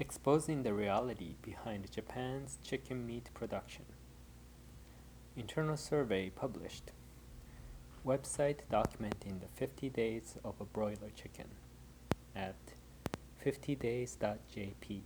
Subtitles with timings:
[0.00, 3.84] exposing the reality behind Japan's chicken meat production.
[5.36, 6.90] Internal survey published.
[8.04, 11.46] Website documenting the 50 days of a broiler chicken
[12.34, 12.56] at
[13.44, 15.00] 50days.jp.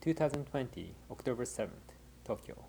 [0.00, 1.68] 2020, October 7th,
[2.24, 2.64] Tokyo.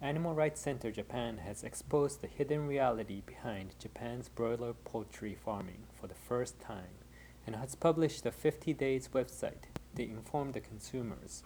[0.00, 6.08] Animal Rights Center Japan has exposed the hidden reality behind Japan's broiler poultry farming for
[6.08, 7.01] the first time
[7.46, 9.64] and has published a 50 days website
[9.96, 11.42] to inform the consumers,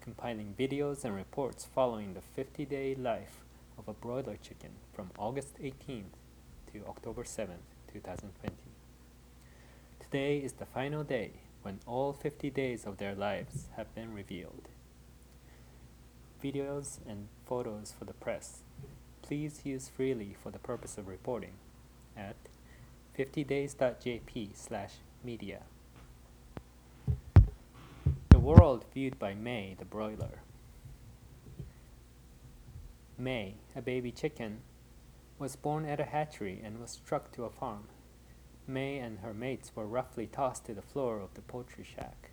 [0.00, 3.40] compiling videos and reports following the 50 day life
[3.78, 6.16] of a broiler chicken from August 18th
[6.72, 8.54] to October 7th, 2020.
[10.00, 14.68] Today is the final day when all 50 days of their lives have been revealed.
[16.42, 18.60] Videos and photos for the press.
[19.22, 21.54] Please use freely for the purpose of reporting
[22.16, 22.36] at
[23.18, 24.94] 50days.jp slash
[25.24, 25.62] media.
[28.28, 30.42] The world viewed by May the broiler.
[33.18, 34.58] May, a baby chicken,
[35.38, 37.84] was born at a hatchery and was struck to a farm.
[38.66, 42.30] May and her mates were roughly tossed to the floor of the poultry shack.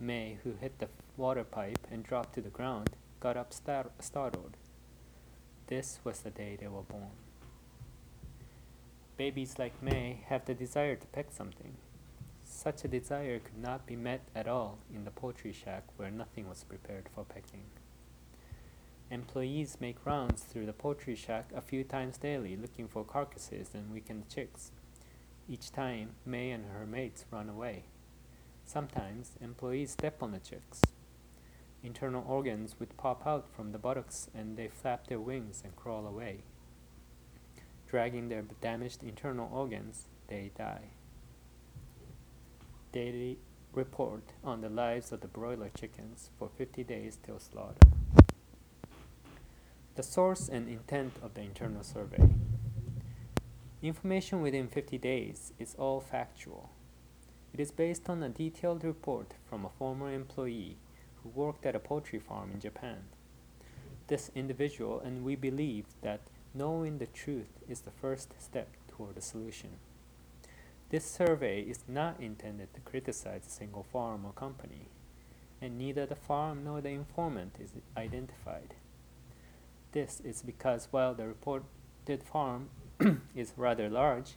[0.00, 4.56] May, who hit the water pipe and dropped to the ground, got up star- startled.
[5.68, 7.12] This was the day they were born.
[9.16, 11.76] Babies like May have the desire to peck something.
[12.44, 16.48] Such a desire could not be met at all in the poultry shack where nothing
[16.48, 17.64] was prepared for pecking.
[19.10, 23.92] Employees make rounds through the poultry shack a few times daily looking for carcasses and
[23.92, 24.72] weakened chicks.
[25.48, 27.84] Each time, May and her mates run away.
[28.64, 30.80] Sometimes, employees step on the chicks.
[31.82, 36.06] Internal organs would pop out from the buttocks and they flap their wings and crawl
[36.06, 36.44] away.
[37.86, 40.92] Dragging their damaged internal organs, they die.
[42.94, 43.38] Daily
[43.72, 47.88] report on the lives of the broiler chickens for 50 days till slaughter.
[49.96, 52.28] The source and intent of the internal survey.
[53.82, 56.70] Information within 50 days is all factual.
[57.52, 60.76] It is based on a detailed report from a former employee
[61.20, 63.06] who worked at a poultry farm in Japan.
[64.06, 66.20] This individual and we believe that
[66.54, 69.78] knowing the truth is the first step toward a solution.
[70.94, 74.90] This survey is not intended to criticize a single farm or company,
[75.60, 78.74] and neither the farm nor the informant is identified.
[79.90, 82.68] This is because while the reported farm
[83.34, 84.34] is rather large,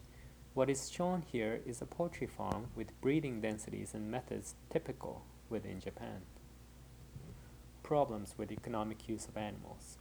[0.56, 5.80] what is shown here is a poultry farm with breeding densities and methods typical within
[5.80, 6.22] Japan
[7.84, 10.00] problems with economic use of animals.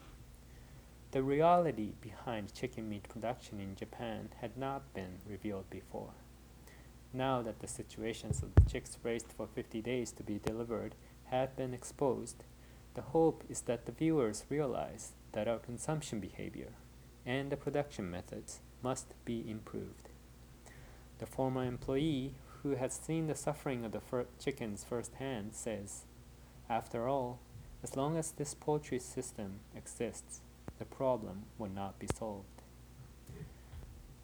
[1.11, 6.15] The reality behind chicken meat production in Japan had not been revealed before.
[7.13, 10.95] Now that the situations of the chicks raised for 50 days to be delivered
[11.27, 12.45] have been exposed,
[12.95, 16.73] the hope is that the viewers realize that our consumption behavior
[17.25, 20.09] and the production methods must be improved.
[21.19, 26.05] The former employee who has seen the suffering of the fir- chickens firsthand says,
[26.69, 27.41] After all,
[27.83, 30.41] as long as this poultry system exists,
[30.79, 32.56] the problem will not be solved.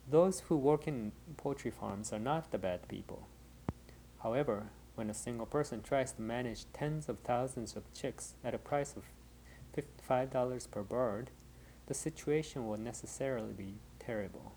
[0.08, 3.28] Those who work in poultry farms are not the bad people.
[4.22, 8.58] However, when a single person tries to manage tens of thousands of chicks at a
[8.58, 9.04] price of
[9.76, 11.30] $55 per bird,
[11.86, 14.52] the situation will necessarily be terrible.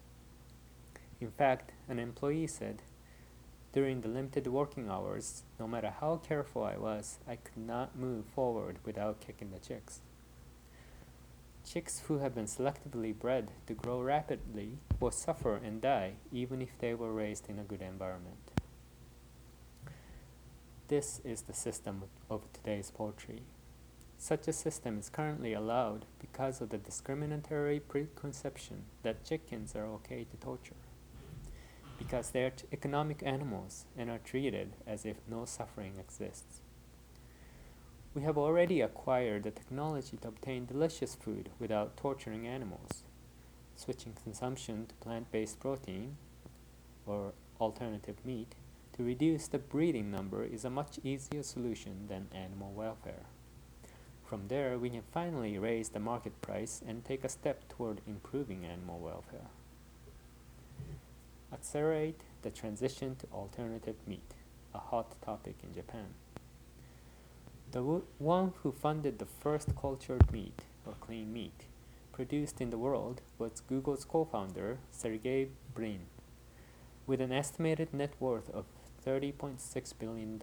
[1.21, 2.81] In fact, an employee said,
[3.71, 8.25] during the limited working hours, no matter how careful I was, I could not move
[8.25, 10.01] forward without kicking the chicks.
[11.65, 16.77] Chicks who have been selectively bred to grow rapidly will suffer and die even if
[16.79, 18.51] they were raised in a good environment.
[20.87, 23.41] This is the system of today's poultry.
[24.19, 30.25] Such a system is currently allowed because of the discriminatory preconception that chickens are okay
[30.29, 30.75] to torture
[31.97, 36.61] because they are economic animals and are treated as if no suffering exists.
[38.15, 43.03] We have already acquired the technology to obtain delicious food without torturing animals.
[43.75, 46.15] Switching consumption to plant based protein
[47.05, 48.55] or alternative meat
[48.93, 53.25] to reduce the breeding number is a much easier solution than animal welfare.
[54.23, 58.65] From there, we can finally raise the market price and take a step toward improving
[58.65, 59.49] animal welfare
[61.55, 64.33] accelerate the transition to alternative meat,
[64.73, 66.13] a hot topic in Japan.
[67.71, 67.81] The
[68.19, 71.65] one who funded the first cultured meat, or clean meat,
[72.13, 76.05] produced in the world was Google's co founder, Sergey Brin,
[77.05, 78.65] with an estimated net worth of
[79.05, 80.41] $30.6 billion.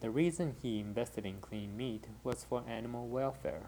[0.00, 3.66] The reason he invested in clean meat was for animal welfare.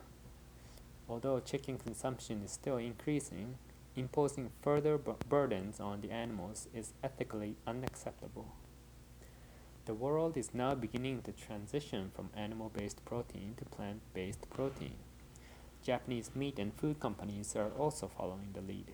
[1.08, 3.58] Although chicken consumption is still increasing,
[3.96, 8.48] imposing further burdens on the animals is ethically unacceptable.
[9.86, 14.94] The world is now beginning to transition from animal based protein to plant based protein.
[15.82, 18.92] Japanese meat and food companies are also following the lead.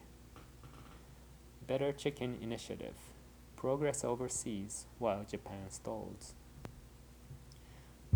[1.64, 2.96] Better Chicken Initiative
[3.54, 6.34] Progress overseas while Japan stalls.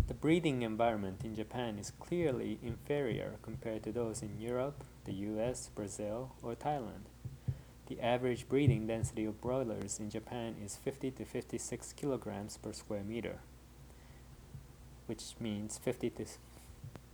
[0.07, 5.69] The breeding environment in Japan is clearly inferior compared to those in Europe, the US,
[5.73, 7.07] Brazil, or Thailand.
[7.87, 13.03] The average breeding density of broilers in Japan is 50 to 56 kilograms per square
[13.03, 13.39] meter,
[15.05, 16.25] which means 50 to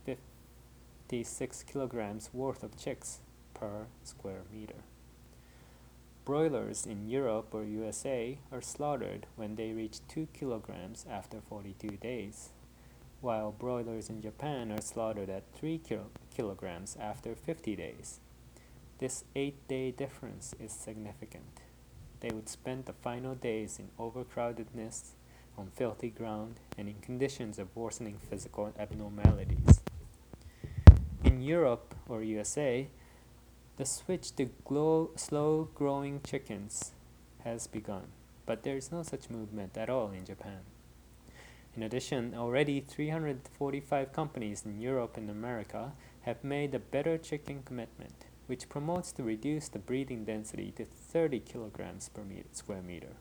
[0.04, 3.20] 56 kilograms worth of chicks
[3.52, 4.84] per square meter.
[6.24, 12.50] Broilers in Europe or USA are slaughtered when they reach 2 kilograms after 42 days
[13.22, 18.18] while broilers in Japan are slaughtered at 3 kilo kilograms after 50 days.
[19.02, 21.58] This 8 day difference is significant.
[22.20, 25.14] They would spend the final days in overcrowdedness,
[25.58, 29.80] on filthy ground, and in conditions of worsening physical abnormalities.
[31.24, 32.86] In Europe or USA,
[33.76, 34.48] the switch to
[35.16, 36.92] slow growing chickens
[37.42, 38.04] has begun,
[38.46, 40.60] but there is no such movement at all in Japan.
[41.74, 45.90] In addition, already 345 companies in Europe and America
[46.20, 51.40] have made a better chicken commitment, which promotes to reduce the breeding density to 30
[51.40, 53.16] kilograms per meter, square meter,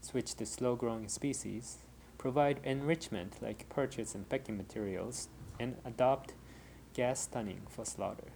[0.00, 1.78] switch to slow growing species,
[2.16, 5.28] provide enrichment like perches and pecking materials,
[5.60, 6.34] and adopt
[6.94, 8.32] gas stunning for slaughter.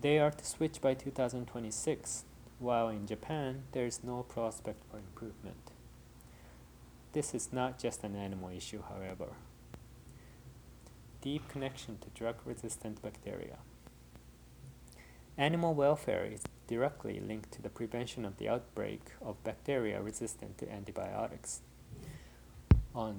[0.00, 2.24] They are to switch by 2026,
[2.58, 5.70] while in Japan there is no prospect for improvement.
[7.12, 9.34] This is not just an animal issue, however.
[11.20, 13.58] Deep connection to drug resistant bacteria.
[15.40, 20.70] Animal welfare is directly linked to the prevention of the outbreak of bacteria resistant to
[20.70, 21.62] antibiotics.
[22.94, 23.16] On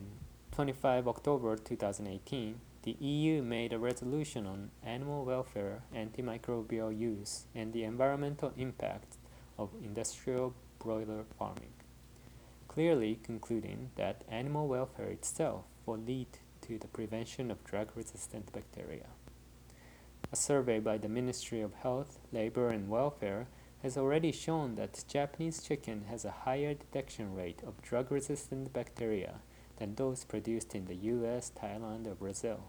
[0.52, 7.84] 25 October 2018, the EU made a resolution on animal welfare, antimicrobial use, and the
[7.84, 9.18] environmental impact
[9.58, 11.74] of industrial broiler farming
[12.68, 16.28] clearly concluding that animal welfare itself will lead
[16.62, 19.08] to the prevention of drug resistant bacteria.
[20.34, 23.48] A survey by the Ministry of Health, Labor and Welfare
[23.84, 29.42] has already shown that Japanese chicken has a higher detection rate of drug resistant bacteria
[29.76, 32.62] than those produced in the US, Thailand, or Brazil.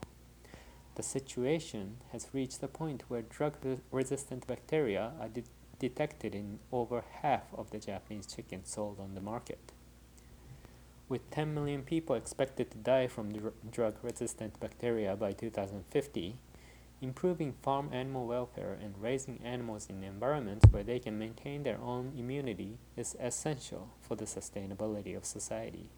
[0.97, 3.55] The situation has reached a point where drug
[3.93, 5.45] resistant bacteria are de-
[5.79, 9.71] detected in over half of the Japanese chicken sold on the market.
[11.09, 16.37] With 10 million people expected to die from dr- drug resistant bacteria by 2050,
[17.03, 22.13] improving farm animal welfare and raising animals in environments where they can maintain their own
[22.17, 25.91] immunity is essential for the sustainability of society.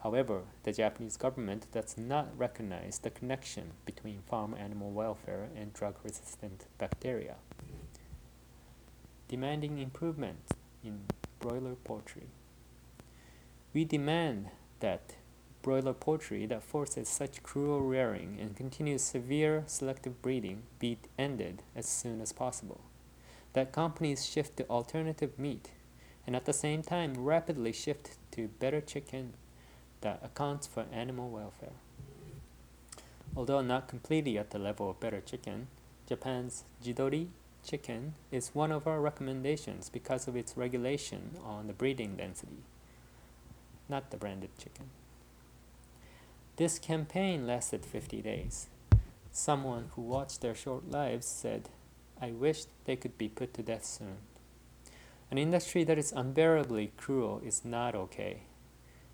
[0.00, 5.94] However, the Japanese government does not recognize the connection between farm animal welfare and drug
[6.04, 7.36] resistant bacteria.
[9.28, 10.40] Demanding improvement
[10.84, 11.04] in
[11.38, 12.28] broiler poultry.
[13.72, 14.48] We demand
[14.80, 15.14] that
[15.62, 21.86] broiler poultry that forces such cruel rearing and continues severe selective breeding be ended as
[21.86, 22.80] soon as possible.
[23.52, 25.70] That companies shift to alternative meat
[26.26, 29.34] and at the same time rapidly shift to better chicken
[30.00, 31.76] that accounts for animal welfare.
[33.36, 35.68] Although not completely at the level of better chicken,
[36.08, 37.28] Japan's Jidori
[37.64, 42.64] chicken is one of our recommendations because of its regulation on the breeding density
[43.92, 44.86] not the branded chicken.
[46.56, 48.66] This campaign lasted 50 days.
[49.30, 51.70] Someone who watched their short lives said,
[52.20, 54.18] I wish they could be put to death soon.
[55.30, 58.42] An industry that is unbearably cruel is not okay.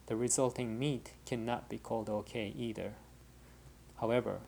[0.06, 2.94] The resulting meat cannot be called okay either.
[4.00, 4.40] However,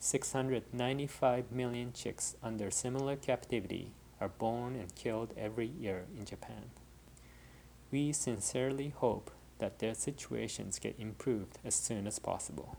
[0.00, 6.70] 695 million chicks under similar captivity are born and killed every year in Japan.
[7.92, 12.76] We sincerely hope that their situations get improved as soon as possible.